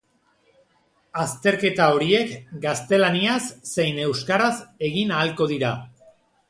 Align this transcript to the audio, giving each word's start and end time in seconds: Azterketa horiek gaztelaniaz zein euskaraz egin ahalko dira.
Azterketa 1.23 1.89
horiek 1.97 2.33
gaztelaniaz 2.65 3.39
zein 3.75 4.05
euskaraz 4.09 4.53
egin 4.91 5.19
ahalko 5.21 5.55
dira. 5.57 5.77